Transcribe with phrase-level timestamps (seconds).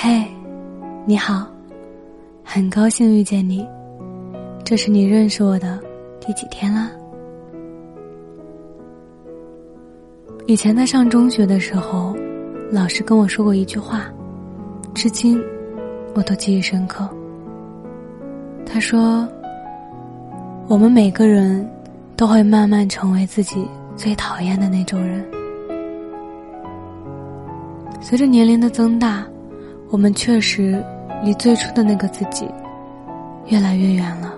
[0.00, 0.24] 嘿，
[1.06, 1.44] 你好，
[2.44, 3.66] 很高兴遇见你。
[4.64, 5.76] 这是你认识我的
[6.20, 6.88] 第几天了？
[10.46, 12.16] 以前在上中学的时候，
[12.70, 14.04] 老师跟我说过一句话，
[14.94, 15.42] 至今
[16.14, 17.08] 我都记忆深刻。
[18.64, 19.28] 他说
[20.70, 21.68] ：“我们每个人
[22.14, 25.28] 都会慢慢成为自己最讨厌的那种人。”
[28.00, 29.26] 随着年龄的增大，
[29.90, 30.84] 我们确实
[31.22, 32.48] 离最初的那个自己
[33.46, 34.34] 越来越远了。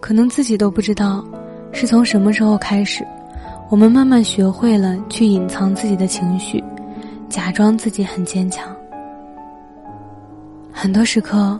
[0.00, 1.24] 可能自己都不知道，
[1.72, 3.06] 是从什么时候开始，
[3.70, 6.62] 我们慢慢学会了去隐藏自己的情绪，
[7.28, 8.66] 假装自己很坚强。
[10.70, 11.58] 很多时刻，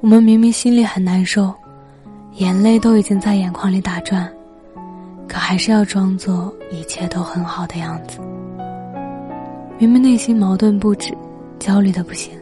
[0.00, 1.52] 我们明明心里很难受，
[2.34, 4.30] 眼泪都已经在眼眶里打转，
[5.26, 8.20] 可还是要装作一切都很好的样子。
[9.78, 11.16] 明明内心矛盾不止，
[11.58, 12.32] 焦虑的不行，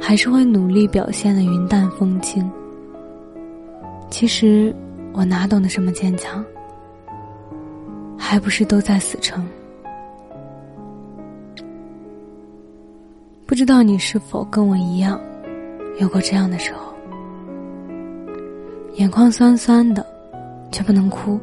[0.00, 2.48] 还是会努力表现的云淡风轻。
[4.10, 4.74] 其实，
[5.12, 6.44] 我哪懂得什么坚强，
[8.18, 9.46] 还不是都在死撑。
[13.46, 15.20] 不知道你是否跟我一样，
[15.98, 16.92] 有过这样的时候，
[18.94, 20.04] 眼眶酸酸的，
[20.70, 21.38] 却不能哭，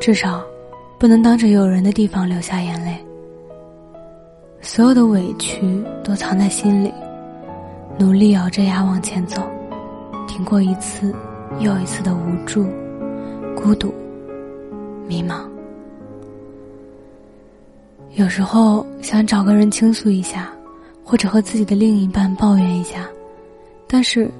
[0.00, 0.42] 至少，
[0.98, 2.96] 不能当着有人的地方流下眼泪。
[4.62, 6.94] 所有的委屈都藏在心里，
[7.98, 9.42] 努力咬着牙往前走，
[10.26, 11.14] 挺过一次。
[11.58, 12.66] 又一次的无助、
[13.54, 13.92] 孤独、
[15.06, 15.42] 迷茫，
[18.14, 20.50] 有时候想找个人倾诉一下，
[21.04, 23.06] 或者和自己的另一半抱怨一下，
[23.86, 24.30] 但是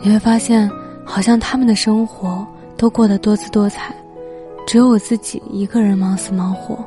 [0.00, 0.70] 你会发现，
[1.04, 3.92] 好像他们的生活都过得多姿多彩，
[4.64, 6.78] 只有我自己一个人忙死忙活。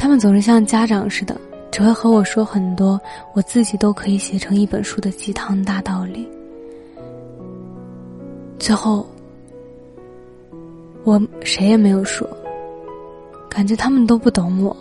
[0.00, 1.38] 他们总是像家长似的，
[1.70, 2.98] 只会和我说很多
[3.34, 6.26] 我自己都可以写成一本书的鸡汤大道理。
[8.58, 9.06] 最后，
[11.04, 12.26] 我谁也没有说，
[13.46, 14.74] 感觉他们都不懂我，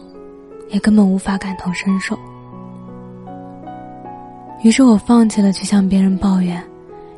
[0.69, 2.17] 也根本无法感同身受。
[4.63, 6.63] 于是我放弃了去向别人抱怨，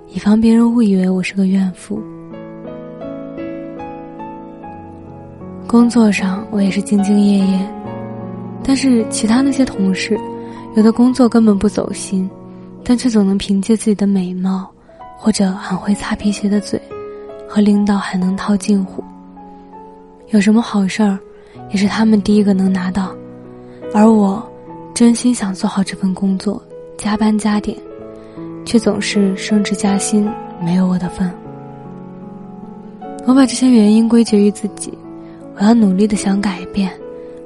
[0.09, 2.01] 以防别人误以为我是个怨妇。
[5.67, 7.73] 工作上我也是兢兢业业，
[8.63, 10.19] 但是其他那些同事，
[10.75, 12.29] 有的工作根本不走心，
[12.83, 14.69] 但却总能凭借自己的美貌。
[15.23, 16.81] 或者很会擦皮鞋的嘴，
[17.47, 19.03] 和领导还能套近乎。
[20.29, 21.19] 有什么好事儿，
[21.69, 23.15] 也是他们第一个能拿到，
[23.93, 24.43] 而我，
[24.95, 26.59] 真心想做好这份工作，
[26.97, 27.77] 加班加点，
[28.65, 30.27] 却总是升职加薪
[30.59, 31.31] 没有我的份。
[33.27, 34.91] 我把这些原因归结于自己，
[35.55, 36.91] 我要努力的想改变，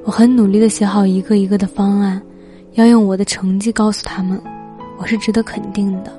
[0.06, 2.22] 我很努力的写好一个一个的方案，
[2.74, 4.40] 要用我的成绩告诉他们，
[4.98, 6.12] 我是值得肯定的。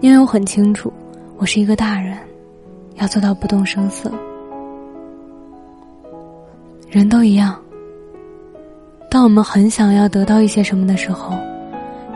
[0.00, 0.90] 因为我很清楚，
[1.36, 2.16] 我是一个大人，
[2.94, 4.10] 要做到不动声色。
[6.88, 7.54] 人都一样，
[9.10, 11.36] 当我们很想要得到一些什么的时候，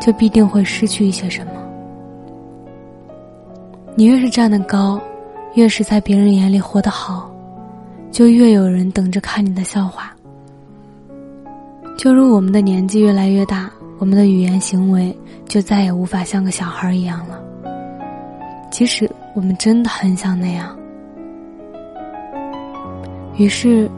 [0.01, 1.53] 就必定会失去一些什么。
[3.95, 4.99] 你越是站得高，
[5.53, 7.31] 越是在别人眼里活得好，
[8.11, 10.15] 就越有人等着看你的笑话。
[11.99, 15.13] 就如我们的年纪越来越大，我们的语言行为
[15.49, 17.43] 就再也无法像个小孩一样了。
[18.71, 20.79] 即使我们真的很想那样，
[23.37, 23.91] 于是，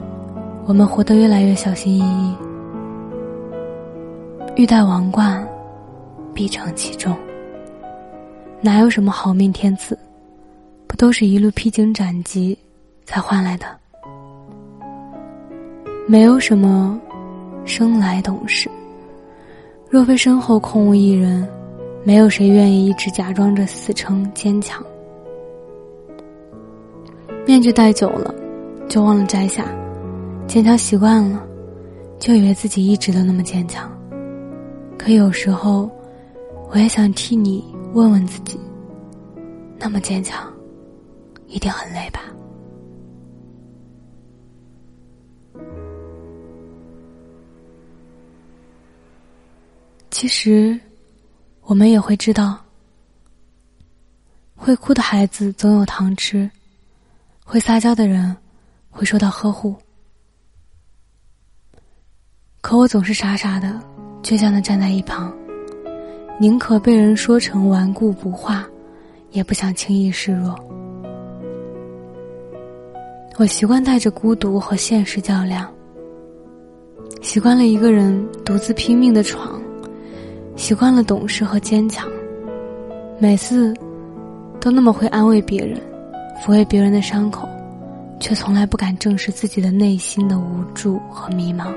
[0.64, 2.34] 我们活得越来越小心翼翼。
[4.56, 5.46] 欲戴王冠，
[6.32, 7.14] 必承其重。
[8.62, 9.98] 哪有什么好命天赐，
[10.86, 12.56] 不都是一路披荆斩棘
[13.04, 13.66] 才换来的？
[16.08, 16.98] 没有什么
[17.64, 18.70] 生来懂事，
[19.88, 21.48] 若非身后空无一人。
[22.02, 24.82] 没有谁愿意一直假装着死撑坚强，
[27.46, 28.34] 面具戴久了，
[28.88, 29.64] 就忘了摘下；
[30.46, 31.44] 坚强习惯了，
[32.18, 33.86] 就以为自己一直都那么坚强。
[34.96, 35.90] 可有时候，
[36.70, 37.62] 我也想替你
[37.92, 38.58] 问问自己：
[39.78, 40.50] 那么坚强，
[41.48, 42.22] 一定很累吧？
[50.20, 50.78] 其实。
[51.62, 52.58] 我们也会知道，
[54.54, 56.50] 会哭的孩子总有糖吃，
[57.42, 58.36] 会撒娇的人
[58.90, 59.74] 会受到呵护。
[62.60, 63.80] 可我总是傻傻的、
[64.22, 65.32] 倔强的站在一旁，
[66.38, 68.68] 宁可被人说成顽固不化，
[69.30, 70.54] 也不想轻易示弱。
[73.38, 75.72] 我习惯带着孤独和现实较量，
[77.22, 79.58] 习惯了一个人独自拼命的闯。
[80.60, 82.06] 习惯了懂事和坚强，
[83.18, 83.74] 每次
[84.60, 85.80] 都那么会安慰别人，
[86.44, 87.48] 抚慰别人的伤口，
[88.20, 91.68] 却从来不敢正视自己的内心的无助和迷茫。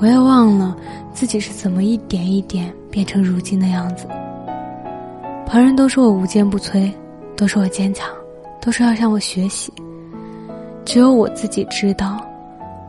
[0.00, 0.76] 我也忘了
[1.12, 4.08] 自己是怎么一点一点变成如今的样子。
[5.46, 6.90] 旁人都说我无坚不摧，
[7.36, 8.08] 都说我坚强，
[8.60, 9.72] 都说要向我学习。
[10.84, 12.20] 只有我自己知道，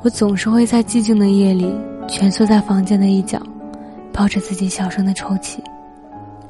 [0.01, 1.71] 我总是会在寂静的夜里
[2.09, 3.39] 蜷缩在房间的一角，
[4.13, 5.63] 抱着自己小声的抽泣，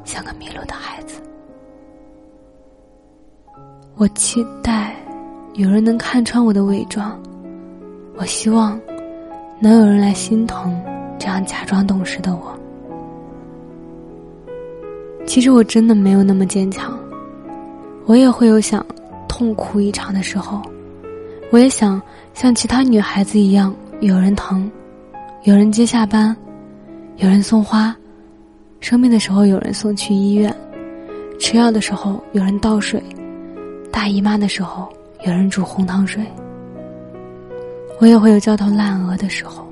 [0.03, 1.21] 像个迷路的孩子。
[3.95, 4.95] 我期待
[5.53, 7.19] 有人能看穿我的伪装，
[8.15, 8.79] 我希望。
[9.63, 10.75] 能有人来心疼
[11.19, 12.59] 这样假装懂事的我？
[15.27, 16.97] 其实我真的没有那么坚强，
[18.07, 18.83] 我也会有想
[19.27, 20.59] 痛哭一场的时候，
[21.51, 22.01] 我也想
[22.33, 24.67] 像其他女孩子一样，有人疼，
[25.43, 26.35] 有人接下班，
[27.21, 27.95] 有人送花，
[28.79, 30.51] 生病的时候有人送去医院，
[31.39, 32.99] 吃药的时候有人倒水，
[33.91, 34.89] 大姨妈的时候
[35.23, 36.25] 有人煮红糖水。
[37.99, 39.63] 我也会有焦头烂额的时候，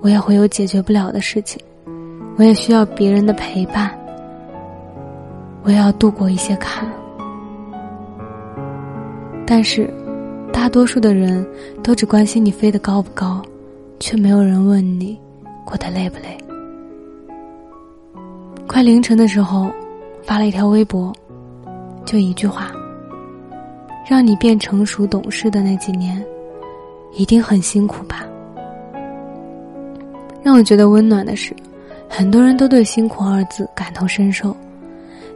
[0.00, 1.60] 我也会有解决不了的事情，
[2.36, 3.90] 我也需要别人的陪伴，
[5.64, 6.88] 我也要度过一些坎。
[9.44, 9.92] 但是，
[10.52, 11.44] 大多数的人
[11.82, 13.42] 都只关心你飞得高不高，
[13.98, 15.18] 却没有人问你
[15.64, 16.38] 过得累不累。
[18.70, 19.68] 快凌晨的时候，
[20.22, 21.12] 发了一条微博，
[22.04, 22.70] 就一句话：
[24.08, 26.24] 让你变成熟懂事的那几年。
[27.12, 28.24] 一定很辛苦吧？
[30.40, 31.52] 让我觉得温暖的是，
[32.08, 34.56] 很多人都对“辛苦”二字感同身受，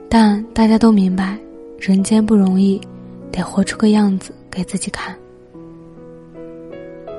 [0.08, 1.36] 但大家都明白，
[1.76, 2.80] 人间不容易，
[3.32, 5.12] 得活出个样子给自己看。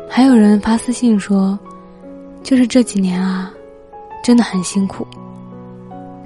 [0.10, 1.60] 还有人发私信说
[2.42, 3.52] ：“就是这几年啊，
[4.24, 5.06] 真的很辛苦，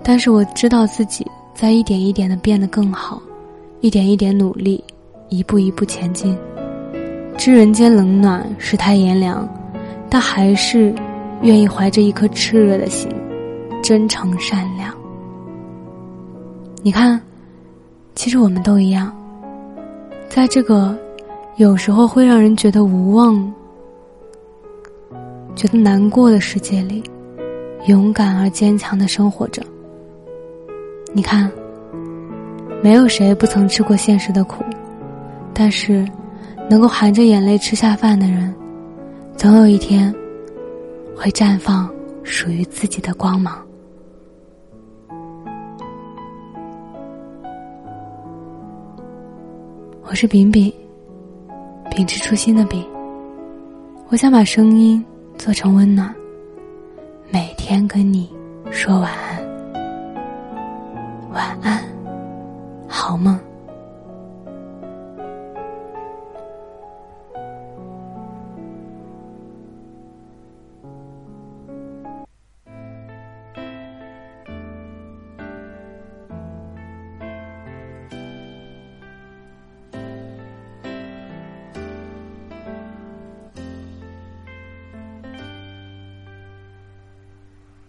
[0.04, 3.22] 但是我知道自己在一点一点的变得更好，
[3.81, 4.84] 一点一点努力，
[5.30, 6.38] 一步一步前进。”
[7.38, 9.48] 知人间冷暖，世态炎凉，
[10.10, 10.94] 但还是
[11.42, 13.10] 愿意怀着一颗炽热的心，
[13.81, 14.94] 真诚善良。
[16.81, 17.22] 你看，
[18.13, 19.16] 其实我们都一样，
[20.28, 20.98] 在这个
[21.56, 23.54] 有时候会让人觉得无望、
[25.56, 27.02] 觉得难过的世界里，
[27.86, 29.63] 勇敢而坚强的生活着。
[31.14, 31.52] 你看，
[32.84, 34.64] 没有谁不曾吃过现实的苦，
[35.54, 36.08] 但是。
[36.72, 38.54] 能够含着眼泪吃下饭的人，
[39.36, 40.14] 总有一天
[41.16, 41.90] 会绽放
[42.22, 43.60] 属于自己的光芒。
[50.04, 50.72] 我是饼饼，
[51.90, 52.86] 秉持初心的饼。
[54.10, 55.04] 我想把声音
[55.36, 56.14] 做成温暖，
[57.32, 58.32] 每天跟你
[58.70, 59.29] 说晚安，
[61.31, 61.84] 晚安，
[62.88, 63.49] 好梦。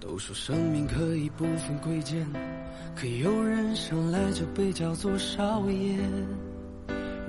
[0.00, 2.26] 都说生命可以不分贵贱，
[2.96, 5.98] 可有人生来就被叫做少爷，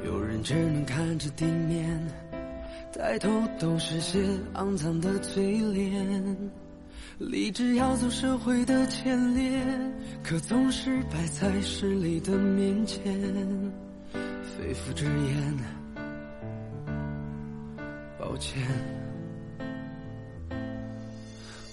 [0.05, 2.01] 有人只能看着地面，
[2.93, 4.19] 抬头都是些
[4.53, 6.51] 肮脏的嘴脸。
[7.19, 9.61] 立志要走社会的前列，
[10.23, 13.03] 可总是摆在势力的面前，
[14.13, 15.57] 肺腑之言，
[18.17, 19.00] 抱歉。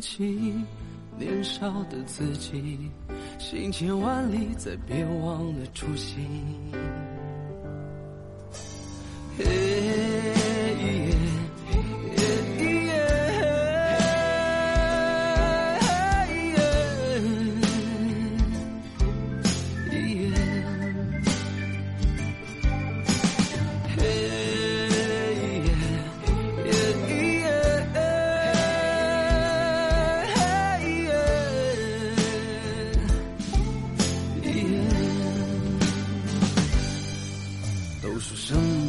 [0.00, 0.54] 起，
[1.18, 2.90] 年少的自己，
[3.38, 6.24] 行千万里，再别忘了初心。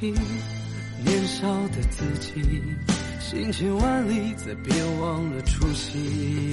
[0.00, 2.42] 年少的自己，
[3.20, 6.52] 行千万里，再别忘了初心。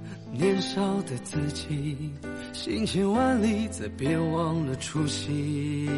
[0.31, 2.11] 年少的自己，
[2.53, 5.89] 行千万里，再别忘了初心。